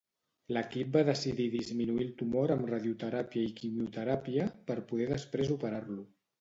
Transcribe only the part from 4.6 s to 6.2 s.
per poder després operar-lo.